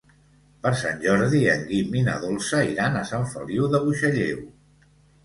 Per 0.61 0.69
Sant 0.77 1.01
Jordi 1.03 1.41
en 1.55 1.61
Guim 1.71 1.97
i 1.99 2.01
na 2.07 2.15
Dolça 2.23 2.63
iran 2.71 2.97
a 2.97 3.05
Sant 3.11 3.29
Feliu 3.35 3.69
de 3.75 3.83
Buixalleu. 3.85 4.41